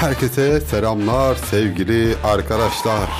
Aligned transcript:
Herkese 0.00 0.60
selamlar 0.60 1.34
sevgili 1.34 2.14
arkadaşlar. 2.24 3.10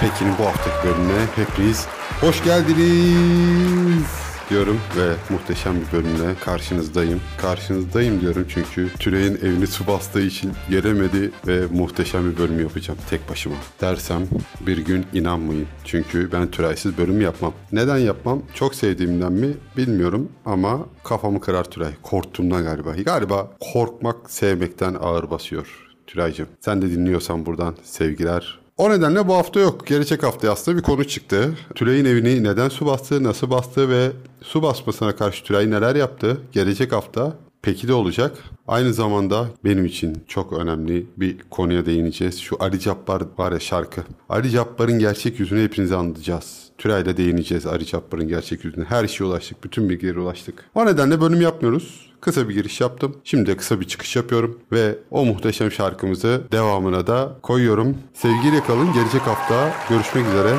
Pekin'in 0.00 0.32
bu 0.38 0.44
haftaki 0.44 0.88
bölümüne 0.88 1.26
hepiniz 1.36 1.86
hoş 2.20 2.44
geldiniz 2.44 4.06
diyorum 4.50 4.80
ve 4.96 5.12
muhteşem 5.30 5.74
bir 5.80 5.92
bölümle 5.92 6.34
karşınızdayım. 6.44 7.20
Karşınızdayım 7.38 8.20
diyorum 8.20 8.46
çünkü 8.48 8.88
Tülay'ın 8.98 9.34
evini 9.34 9.66
su 9.66 9.86
bastığı 9.86 10.20
için 10.20 10.52
gelemedi 10.70 11.30
ve 11.46 11.66
muhteşem 11.66 12.30
bir 12.30 12.38
bölüm 12.38 12.60
yapacağım 12.60 13.00
tek 13.10 13.30
başıma. 13.30 13.56
Dersem 13.80 14.22
bir 14.60 14.78
gün 14.78 15.06
inanmayın. 15.12 15.66
Çünkü 15.84 16.32
ben 16.32 16.50
Tülay'sız 16.50 16.98
bölüm 16.98 17.20
yapmam. 17.20 17.52
Neden 17.72 17.98
yapmam? 17.98 18.42
Çok 18.54 18.74
sevdiğimden 18.74 19.32
mi 19.32 19.54
bilmiyorum 19.76 20.28
ama 20.44 20.78
kafamı 21.04 21.40
kırar 21.40 21.64
Tülay. 21.64 21.92
Korktuğumdan 22.02 22.64
galiba. 22.64 22.90
Galiba 22.92 23.50
korkmak 23.72 24.30
sevmekten 24.30 24.94
ağır 25.00 25.30
basıyor. 25.30 25.89
Tülay'cığım 26.12 26.48
sen 26.60 26.82
de 26.82 26.90
dinliyorsan 26.90 27.46
buradan 27.46 27.74
sevgiler. 27.82 28.60
O 28.76 28.90
nedenle 28.90 29.28
bu 29.28 29.34
hafta 29.34 29.60
yok. 29.60 29.86
Gelecek 29.86 30.22
hafta 30.22 30.52
aslında 30.52 30.78
bir 30.78 30.82
konu 30.82 31.04
çıktı. 31.04 31.54
Tülay'ın 31.74 32.04
evini 32.04 32.44
neden 32.44 32.68
su 32.68 32.86
bastı, 32.86 33.24
nasıl 33.24 33.50
bastı 33.50 33.88
ve 33.88 34.10
su 34.42 34.62
basmasına 34.62 35.16
karşı 35.16 35.44
Tülay 35.44 35.70
neler 35.70 35.96
yaptı? 35.96 36.40
Gelecek 36.52 36.92
hafta 36.92 37.36
peki 37.62 37.88
de 37.88 37.92
olacak. 37.92 38.38
Aynı 38.68 38.94
zamanda 38.94 39.46
benim 39.64 39.84
için 39.84 40.24
çok 40.28 40.52
önemli 40.52 41.06
bir 41.16 41.36
konuya 41.50 41.86
değineceğiz. 41.86 42.40
Şu 42.40 42.56
Ali 42.60 42.80
Cabbar 42.80 43.22
var 43.38 43.52
ya 43.52 43.60
şarkı. 43.60 44.00
Ali 44.28 44.50
Cabbar'ın 44.50 44.98
gerçek 44.98 45.40
yüzünü 45.40 45.64
hepinize 45.64 45.96
anlatacağız. 45.96 46.60
Tülay'la 46.78 47.16
değineceğiz 47.16 47.66
Ali 47.66 47.86
Cabbar'ın 47.86 48.28
gerçek 48.28 48.64
yüzüne. 48.64 48.84
Her 48.84 49.06
şeye 49.06 49.24
ulaştık. 49.24 49.64
Bütün 49.64 49.88
bilgilere 49.88 50.20
ulaştık. 50.20 50.64
O 50.74 50.86
nedenle 50.86 51.20
bölüm 51.20 51.40
yapmıyoruz. 51.40 52.10
Kısa 52.20 52.48
bir 52.48 52.54
giriş 52.54 52.80
yaptım. 52.80 53.16
Şimdi 53.24 53.46
de 53.46 53.56
kısa 53.56 53.80
bir 53.80 53.88
çıkış 53.88 54.16
yapıyorum. 54.16 54.58
Ve 54.72 54.98
o 55.10 55.24
muhteşem 55.24 55.70
şarkımızı 55.70 56.42
devamına 56.52 57.06
da 57.06 57.36
koyuyorum. 57.42 57.96
Sevgiyle 58.14 58.60
kalın. 58.64 58.92
Gelecek 58.92 59.20
hafta 59.20 59.72
görüşmek 59.88 60.26
üzere. 60.26 60.54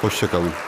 Hoşçakalın. 0.00 0.67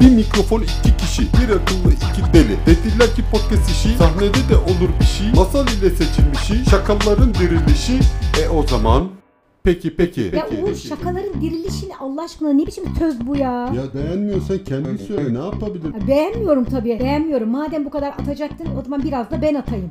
Bir 0.00 0.10
mikrofon 0.10 0.62
iki 0.62 0.96
kişi, 0.96 1.22
bir 1.22 1.48
akıllı 1.48 1.92
iki 1.92 2.32
deli. 2.34 2.56
Dediler 2.66 3.14
ki 3.14 3.22
podcast 3.32 3.70
işi, 3.70 3.98
sahnede 3.98 4.48
de 4.48 4.56
olur 4.56 4.90
bir 5.00 5.06
şey. 5.06 5.32
Masal 5.34 5.66
ile 5.68 5.90
seçilmişi, 5.90 6.70
şakaların 6.70 7.34
dirilişi. 7.34 8.00
E 8.44 8.48
o 8.48 8.66
zaman... 8.66 9.23
Peki 9.64 9.96
peki. 9.96 10.20
Ya 10.36 10.46
Uğur 10.62 10.74
şakaların 10.74 11.40
dirilişini 11.40 11.96
Allah 11.96 12.22
aşkına 12.24 12.52
ne 12.52 12.66
biçim 12.66 12.84
söz 12.98 13.26
bu 13.26 13.36
ya? 13.36 13.50
Ya 13.50 13.82
beğenmiyorsan 13.94 14.58
kendin 14.58 14.96
söyle 14.96 15.34
ne 15.34 15.38
yapabilirim? 15.44 15.94
Ya 16.00 16.08
Beğenmiyorum 16.08 16.64
tabii. 16.64 16.98
Beğenmiyorum. 17.00 17.48
Madem 17.50 17.84
bu 17.84 17.90
kadar 17.90 18.08
atacaktın 18.08 18.66
o 18.80 18.82
zaman 18.82 19.02
biraz 19.02 19.30
da 19.30 19.42
ben 19.42 19.54
atayım. 19.54 19.90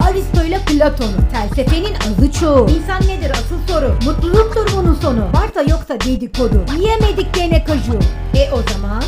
Aristo 0.00 0.44
ile 0.46 0.58
Platon'u. 0.66 1.08
Felsefenin 1.32 1.94
azı 1.94 2.32
çoğu. 2.32 2.68
İnsan 2.70 3.02
nedir 3.02 3.30
asıl 3.30 3.56
soru? 3.68 3.94
Mutluluktur 4.04 4.66
bunun 4.76 4.94
sonu. 4.94 5.24
Varsa 5.34 5.62
yoksa 5.62 6.00
dedikodu. 6.00 6.64
Yiyemedik 6.78 7.34
gene 7.34 7.64
kaju. 7.64 7.98
E 8.34 8.52
o 8.52 8.72
zaman? 8.72 9.02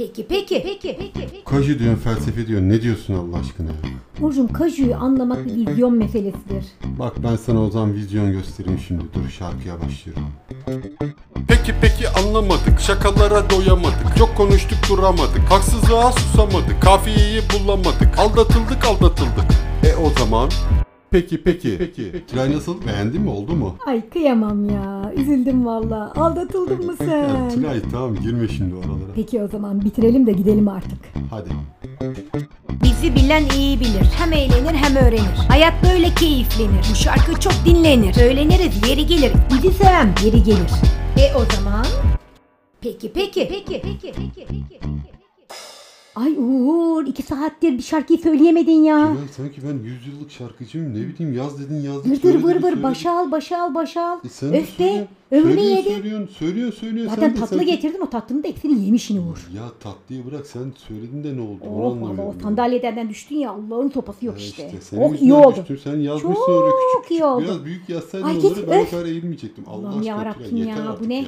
Peki 0.00 0.26
peki. 0.28 0.62
Peki 0.62 0.96
peki. 1.14 1.44
Kaju 1.44 1.78
diyorsun 1.78 2.02
felsefe 2.02 2.46
diyorsun 2.46 2.68
ne 2.68 2.82
diyorsun 2.82 3.14
Allah 3.14 3.38
aşkına 3.38 3.68
ya? 3.68 3.76
Uğur'cum 4.20 4.52
kajuyu 4.52 4.96
anlamak 4.96 5.46
bir 5.46 5.66
vizyon 5.66 5.98
meselesidir. 5.98 6.64
Bak 6.98 7.12
ben 7.24 7.36
sana 7.36 7.64
o 7.64 7.70
zaman 7.70 7.94
vizyon 7.94 8.32
göstereyim 8.32 8.78
şimdi 8.78 9.04
dur 9.14 9.30
şarkıya 9.38 9.74
başlıyorum. 9.80 10.24
Peki 11.48 11.74
peki 11.80 12.08
anlamadık 12.08 12.80
şakalara 12.80 13.50
doyamadık 13.50 14.16
Çok 14.18 14.36
konuştuk 14.36 14.78
duramadık 14.90 15.50
haksızlığa 15.50 16.12
susamadık 16.12 16.82
Kafiyeyi 16.82 17.40
bulamadık 17.54 18.18
aldatıldık 18.18 18.84
aldatıldık 18.84 19.46
E 19.84 19.96
o 19.96 20.10
zaman 20.18 20.50
Peki 21.10 21.42
peki 21.42 21.78
Peki 21.78 22.12
Tülay 22.26 22.52
nasıl 22.52 22.86
beğendin 22.86 23.20
mi 23.22 23.30
oldu 23.30 23.52
mu? 23.56 23.76
Ay 23.86 24.08
kıyamam 24.08 24.70
ya. 24.70 25.12
Üzüldüm 25.16 25.66
valla. 25.66 26.12
Aldatıldın 26.16 26.86
mı 26.86 26.94
Ya, 27.00 27.06
sen? 27.06 27.50
Tülay 27.50 27.82
tamam 27.92 28.16
girme 28.16 28.48
şimdi 28.48 28.74
oralara 28.74 29.12
Peki 29.14 29.42
o 29.42 29.48
zaman 29.48 29.84
bitirelim 29.84 30.26
de 30.26 30.32
gidelim 30.32 30.68
artık. 30.68 30.98
Hadi 31.30 31.48
Bizi 32.82 33.14
bilen 33.14 33.44
iyi 33.56 33.80
bilir. 33.80 34.06
Hem 34.18 34.32
eğlenir 34.32 34.74
hem 34.74 34.96
öğrenir. 34.96 35.36
Hayat 35.48 35.74
böyle 35.84 36.14
keyiflenir. 36.14 36.86
Bu 36.90 36.94
şarkı 36.94 37.40
çok 37.40 37.52
dinlenir. 37.66 38.12
Söyleniriz 38.12 38.88
yeri 38.88 39.06
gelir. 39.06 39.32
Bizi 39.52 39.70
seven 39.70 40.08
geri 40.24 40.42
gelir. 40.42 40.70
E 41.18 41.34
o 41.36 41.56
zaman? 41.56 41.86
Peki 42.80 43.12
peki. 43.12 43.48
Peki 43.48 43.82
peki. 43.84 44.12
Peki 44.16 44.46
peki. 44.48 44.80
Ay 46.16 46.34
Uğur 46.38 47.06
iki 47.06 47.22
saattir 47.22 47.72
bir 47.78 47.82
şarkıyı 47.82 48.18
söyleyemedin 48.18 48.82
ya. 48.84 49.12
Tülay 49.12 49.28
sanki 49.36 49.60
ben 49.68 49.84
100 49.84 50.06
yıllık 50.06 50.30
şarkıcıyım 50.30 50.90
ne 50.94 50.96
bileyim 51.08 51.36
yaz 51.36 51.58
dedin 51.60 51.80
yazdık 51.82 52.04
Dır 52.06 52.16
dır 52.16 52.20
söyledik, 52.22 52.44
vır 52.44 52.62
vır 52.62 52.82
başa 52.82 53.18
al 53.18 53.30
başa 53.30 53.62
al 53.62 53.74
başa 53.74 54.06
al. 54.12 54.18
E 54.24 54.28
sen 54.28 54.54
Öf 54.54 54.78
be 54.78 55.08
Söylüyorsun, 55.30 55.62
yedin. 55.62 55.90
Söylüyorsun 55.94 56.34
söylüyorsun 56.34 56.80
söylüyorsun. 56.80 57.14
Zaten 57.14 57.34
tatlı 57.34 57.56
sen- 57.56 57.66
getirdin 57.66 58.00
o 58.00 58.10
tatlının 58.10 58.42
da 58.42 58.48
eksini 58.48 58.84
yemişsin 58.84 59.16
Uğur. 59.16 59.48
Ya 59.56 59.62
tatlıyı 59.80 60.26
bırak 60.26 60.46
sen 60.46 60.72
söyledin 60.76 61.24
de 61.24 61.36
ne 61.36 61.40
oldu 61.40 61.58
onu 61.62 61.70
Oh 61.74 61.78
valla 61.82 61.92
anlamıyorum. 61.92 62.18
o 62.24 62.32
ya. 62.32 62.40
sandalyeden 62.42 63.08
düştün 63.08 63.36
ya 63.36 63.50
Allah'ın 63.50 63.88
sopası 63.90 64.26
yok 64.26 64.34
Ya 64.38 64.44
işte. 64.46 64.70
senin 64.80 65.00
Oh 65.02 65.14
iyi 65.14 65.32
oldu. 65.32 65.56
düştüm. 65.60 65.78
Sen 65.84 65.96
yazmışsın 66.00 66.34
Çok 66.34 66.48
oraya 66.48 66.70
küçük 66.70 67.10
iyi 67.10 67.14
küçük. 67.14 67.24
oldu. 67.24 67.42
Biraz 67.44 67.64
büyük 67.64 67.88
yazsaydın 67.88 68.26
Ay 68.26 68.36
onları 68.38 68.70
ben 68.70 68.78
o 68.78 68.82
öf. 68.82 68.90
kadar 68.90 69.04
eğilmeyecektim. 69.04 69.64
Allah 69.68 69.88
Allah'ım 69.88 69.98
aşkına 70.28 70.58
ya, 70.58 70.64
yeter 70.66 70.84
bu 71.04 71.08
ne? 71.08 71.14
ya. 71.18 71.24